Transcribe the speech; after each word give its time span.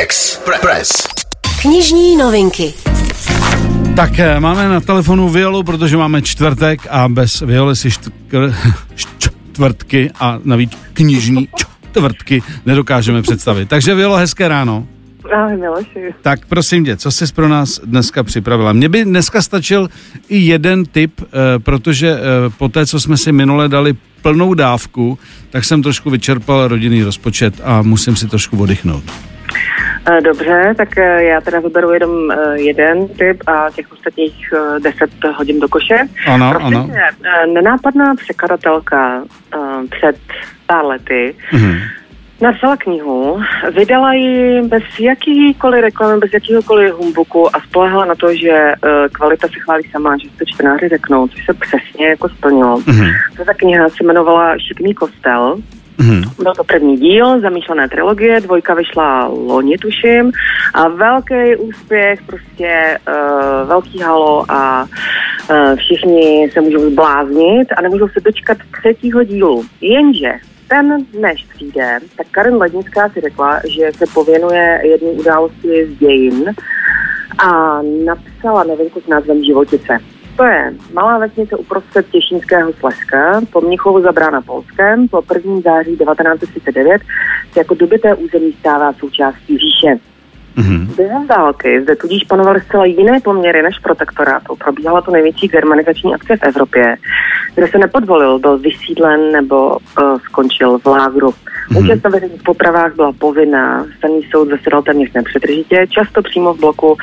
Express. 0.00 1.08
Knižní 1.62 2.16
novinky. 2.16 2.74
Tak 3.96 4.18
eh, 4.18 4.40
máme 4.40 4.68
na 4.68 4.80
telefonu 4.80 5.28
Violu, 5.28 5.62
protože 5.62 5.96
máme 5.96 6.22
čtvrtek 6.22 6.80
a 6.90 7.08
bez 7.08 7.40
Violy 7.40 7.76
si 7.76 7.90
štkr, 7.90 8.54
čtvrtky 8.94 10.10
a 10.20 10.40
navíc 10.44 10.78
knižní 10.92 11.48
čtvrtky 11.56 12.42
nedokážeme 12.66 13.22
představit. 13.22 13.68
Takže 13.68 13.94
Violo, 13.94 14.16
hezké 14.16 14.48
ráno. 14.48 14.86
Ahoj 15.32 15.56
Miloši. 15.56 16.14
Tak 16.22 16.46
prosím 16.46 16.84
tě, 16.84 16.96
co 16.96 17.10
jsi 17.10 17.24
pro 17.34 17.48
nás 17.48 17.80
dneska 17.84 18.22
připravila? 18.22 18.72
Mně 18.72 18.88
by 18.88 19.04
dneska 19.04 19.42
stačil 19.42 19.88
i 20.28 20.38
jeden 20.38 20.84
tip, 20.84 21.20
eh, 21.22 21.58
protože 21.58 22.08
eh, 22.10 22.50
po 22.58 22.68
té, 22.68 22.86
co 22.86 23.00
jsme 23.00 23.16
si 23.16 23.32
minule 23.32 23.68
dali 23.68 23.94
plnou 24.22 24.54
dávku, 24.54 25.18
tak 25.50 25.64
jsem 25.64 25.82
trošku 25.82 26.10
vyčerpal 26.10 26.68
rodinný 26.68 27.02
rozpočet 27.02 27.54
a 27.64 27.82
musím 27.82 28.16
si 28.16 28.28
trošku 28.28 28.62
oddychnout. 28.62 29.04
Eh, 30.06 30.20
Dobře, 30.20 30.74
tak 30.76 30.98
eh, 30.98 31.24
já 31.24 31.40
teda 31.40 31.60
vyberu 31.60 31.92
jenom 31.92 32.30
eh, 32.30 32.36
jeden 32.60 33.08
typ 33.08 33.42
a 33.46 33.70
těch 33.70 33.92
ostatních 33.92 34.52
deset 34.82 35.10
hodin 35.36 35.60
do 35.60 35.68
koše. 35.68 35.98
Ano, 36.28 36.50
Prosím 36.50 36.76
ano. 36.76 36.88
tě, 36.92 37.00
nenápadná 37.52 38.14
překladatelka 38.14 39.22
před 39.90 40.16
pár 40.66 40.84
lety 40.84 41.34
Mhm. 41.52 41.74
napsala 42.40 42.76
knihu, 42.76 43.40
vydala 43.74 44.12
ji 44.12 44.62
bez 44.62 44.82
jakýkoliv 45.00 45.80
reklamy, 45.82 46.18
bez 46.18 46.32
jakýhokoliv 46.32 46.94
humbuku 46.94 47.56
a 47.56 47.60
spolehala 47.60 48.04
na 48.04 48.14
to, 48.14 48.34
že 48.34 48.72
kvalita 49.12 49.48
se 49.48 49.60
chválí 49.60 49.82
sama, 49.90 50.16
že 50.16 50.28
si 50.30 50.36
to 50.36 50.44
čtenáři 50.44 50.88
řeknou, 50.88 51.28
což 51.28 51.44
se 51.46 51.54
přesně 51.54 52.08
jako 52.08 52.28
splnilo. 52.28 52.78
Mhm. 52.86 53.06
Ta 53.46 53.54
kniha 53.54 53.88
se 53.88 53.96
jmenovala 54.00 54.54
Šikmý 54.58 54.94
kostel 54.94 55.56
Mhm. 56.00 56.22
Byl 56.42 56.52
to 56.56 56.64
první 56.64 56.96
díl 56.96 57.40
zamýšlené 57.40 57.88
trilogie, 57.88 58.40
dvojka 58.40 58.74
vyšla 58.74 59.26
loni, 59.26 59.78
tuším, 59.78 60.32
a 60.74 60.88
velký 60.88 61.56
úspěch, 61.56 62.22
prostě 62.26 62.98
uh, 63.08 63.68
velký 63.68 64.00
halo 64.00 64.44
a 64.48 64.84
uh, 64.84 65.76
všichni 65.76 66.50
se 66.52 66.60
můžou 66.60 66.90
zbláznit 66.90 67.68
a 67.76 67.82
nemůžou 67.82 68.08
se 68.08 68.20
dočkat 68.20 68.58
třetího 68.80 69.24
dílu. 69.24 69.64
Jenže 69.80 70.32
ten, 70.68 71.04
než 71.20 71.46
přijde, 71.54 71.98
tak 72.16 72.26
Karen 72.30 72.56
Lednická 72.56 73.08
si 73.08 73.20
řekla, 73.20 73.60
že 73.68 73.90
se 73.96 74.04
pověnuje 74.14 74.80
jedné 74.84 75.08
události 75.08 75.86
z 75.86 75.98
dějin 75.98 76.54
a 77.38 77.80
napsala 78.04 78.64
novinku 78.64 79.00
s 79.00 79.06
názvem 79.06 79.44
Životice. 79.44 79.98
To 80.36 80.44
je 80.44 80.74
malá 80.92 81.18
vesnice 81.18 81.56
uprostřed 81.56 82.06
Těšínského 82.10 82.72
Slezska, 82.72 83.40
po 83.52 83.60
Mnichovu 83.60 84.02
za 84.02 84.12
brána 84.12 84.40
Polskem, 84.40 85.08
po 85.08 85.22
1. 85.34 85.60
září 85.60 85.96
1939 85.96 87.02
se 87.52 87.60
jako 87.60 87.74
dobyté 87.74 88.14
území 88.14 88.52
stává 88.52 88.92
součástí 88.92 89.58
říše. 89.58 90.09
Mhm. 90.56 90.94
Během 90.96 91.26
války 91.26 91.82
zde 91.82 91.96
tudíž 91.96 92.24
panovaly 92.24 92.60
zcela 92.60 92.84
jiné 92.84 93.20
poměry 93.20 93.62
než 93.62 93.78
protektorátu. 93.78 94.56
Probíhala 94.56 95.00
to 95.00 95.10
největší 95.10 95.48
germanizační 95.48 96.14
akce 96.14 96.36
v 96.36 96.42
Evropě, 96.42 96.96
kde 97.54 97.68
se 97.68 97.78
nepodvolil, 97.78 98.38
byl 98.38 98.58
vysídlen 98.58 99.32
nebo 99.32 99.70
uh, 99.70 100.18
skončil 100.18 100.78
v 100.78 100.86
lágru. 100.86 101.34
Účast 101.76 102.04
na 102.04 102.10
veřejných 102.10 102.42
popravách 102.42 102.94
byla 102.94 103.12
povinná, 103.12 103.86
staný 103.98 104.22
soud 104.30 104.48
zasedal 104.48 104.82
téměř 104.82 105.12
nepřetržitě, 105.12 105.86
často 105.90 106.22
přímo 106.22 106.54
v 106.54 106.60
bloku 106.60 106.96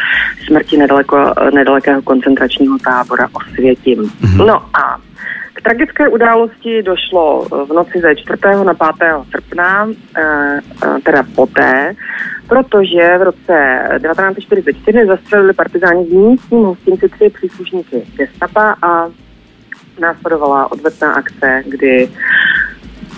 smrti 0.48 0.78
nedaleko, 0.78 1.34
nedalekého 1.54 2.02
koncentračního 2.02 2.78
tábora 2.78 3.28
Osvětim. 3.34 4.12
No 4.38 4.56
a 4.56 4.98
k 5.58 5.62
tragické 5.62 6.08
události 6.08 6.84
došlo 6.84 7.46
eh, 7.46 7.66
v 7.66 7.74
noci 7.74 8.00
ze 8.02 8.16
4. 8.16 8.40
na 8.66 8.74
5. 8.74 9.10
srpna, 9.32 9.90
eh, 10.18 10.60
eh, 10.84 11.02
teda 11.04 11.24
poté, 11.36 11.94
protože 12.48 13.18
v 13.18 13.22
roce 13.22 13.80
1944 14.02 15.06
zastřelili 15.06 15.54
partizáni 15.54 16.06
v 16.06 16.14
místním 16.14 16.64
hostinci 16.64 17.10
tři 17.10 17.30
příslušníky 17.30 18.04
gestapa 18.18 18.76
a 18.82 19.08
následovala 20.00 20.72
odvetná 20.72 21.14
akce, 21.14 21.64
kdy 21.66 22.10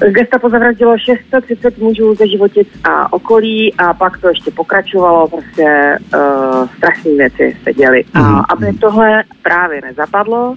Gestapo 0.07 0.49
zavraždilo 0.49 0.97
630 0.97 1.77
mužů 1.77 2.15
ze 2.15 2.27
životic 2.27 2.67
a 2.83 3.13
okolí 3.13 3.73
a 3.73 3.93
pak 3.93 4.17
to 4.17 4.27
ještě 4.27 4.51
pokračovalo, 4.51 5.27
prostě 5.27 5.97
uh, 6.13 6.67
strašné 6.77 7.11
věci 7.11 7.57
se 7.63 7.73
děly. 7.73 8.03
A 8.13 8.19
Mhm. 8.19 8.41
aby 8.49 8.73
tohle 8.73 9.23
právě 9.43 9.81
nezapadlo, 9.81 10.55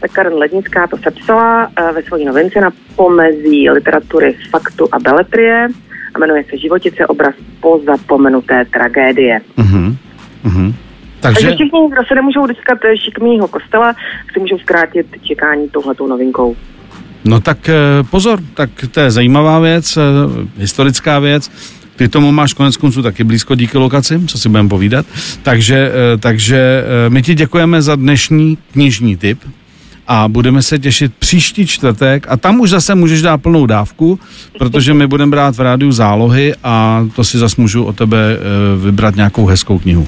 tak 0.00 0.10
Karen 0.10 0.34
Lednická 0.34 0.86
to 0.86 0.96
sepsala 0.96 1.66
uh, 1.66 1.94
ve 1.94 2.02
své 2.02 2.18
novince 2.24 2.60
na 2.60 2.70
pomezí 2.96 3.70
literatury 3.70 4.36
faktu 4.50 4.88
a 4.92 4.98
beletrie 4.98 5.68
jmenuje 6.18 6.44
se 6.50 6.58
Životice 6.58 7.06
obraz 7.06 7.34
po 7.60 7.80
zapomenuté 7.86 8.64
tragédie. 8.72 9.40
Mhm. 9.56 9.96
Mhm. 10.44 10.74
Takže 11.20 11.40
Takže, 11.40 11.54
všichni, 11.54 11.80
kdo 11.90 12.02
se 12.08 12.14
nemůžou 12.14 12.46
dočkat 12.46 12.78
eh, 12.84 12.96
šikmýho 12.98 13.48
kostela, 13.48 13.94
si 14.32 14.40
můžou 14.40 14.58
zkrátit 14.58 15.06
čekání 15.22 15.68
touhletou 15.68 16.06
novinkou. 16.06 16.56
no 17.24 17.40
tak 17.40 17.68
eh, 17.68 17.74
pozor, 18.10 18.38
tak 18.54 18.70
to 18.90 19.00
je 19.00 19.10
zajímavá 19.10 19.58
věc, 19.60 19.96
eh, 19.96 20.00
historická 20.58 21.18
věc. 21.18 21.50
Ty 21.96 22.08
tomu 22.08 22.32
máš 22.32 22.52
konec 22.52 22.76
konců 22.76 23.02
taky 23.02 23.24
blízko 23.24 23.54
díky 23.54 23.78
lokaci, 23.78 24.20
co 24.26 24.38
si 24.38 24.48
budeme 24.48 24.68
povídat. 24.68 25.06
Takže, 25.42 25.92
eh, 26.14 26.18
takže 26.18 26.84
eh, 27.06 27.10
my 27.10 27.22
ti 27.22 27.34
děkujeme 27.34 27.82
za 27.82 27.96
dnešní 27.96 28.58
knižní 28.72 29.16
tip 29.16 29.38
a 30.08 30.28
budeme 30.28 30.62
se 30.62 30.78
těšit 30.78 31.14
příští 31.18 31.66
čtvrtek 31.66 32.26
a 32.28 32.36
tam 32.36 32.60
už 32.60 32.70
zase 32.70 32.94
můžeš 32.94 33.22
dát 33.22 33.42
plnou 33.42 33.66
dávku, 33.66 34.20
protože 34.58 34.94
my 34.94 35.06
budeme 35.06 35.30
brát 35.30 35.56
v 35.56 35.60
rádiu 35.60 35.92
zálohy 35.92 36.54
a 36.64 37.06
to 37.16 37.24
si 37.24 37.38
zase 37.38 37.60
můžu 37.60 37.84
o 37.84 37.92
tebe 37.92 38.18
eh, 38.36 38.84
vybrat 38.84 39.16
nějakou 39.16 39.46
hezkou 39.46 39.78
knihu. 39.78 40.06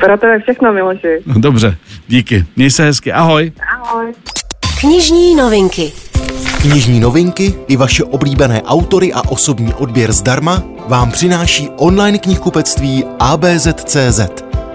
Pro 0.00 0.18
to 0.18 0.26
je 0.26 0.40
všechno, 0.40 0.72
Miloši. 0.72 1.18
Dobře, 1.26 1.76
díky. 2.08 2.44
Měj 2.56 2.70
se 2.70 2.84
hezky. 2.84 3.12
Ahoj. 3.12 3.52
Ahoj. 3.82 4.12
Knižní 4.80 5.34
novinky. 5.34 5.92
Knižní 6.60 7.00
novinky 7.00 7.54
i 7.68 7.76
vaše 7.76 8.04
oblíbené 8.04 8.62
autory 8.62 9.12
a 9.12 9.28
osobní 9.28 9.74
odběr 9.74 10.12
zdarma 10.12 10.62
vám 10.88 11.10
přináší 11.10 11.68
online 11.76 12.18
knihkupectví 12.18 13.04
ABZ.cz. 13.18 14.20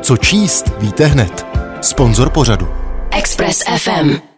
Co 0.02 0.18
číst, 0.18 0.72
víte 0.80 1.06
hned. 1.06 1.46
Sponzor 1.82 2.30
pořadu. 2.30 2.79
Express 3.20 3.66
FM. 3.66 4.29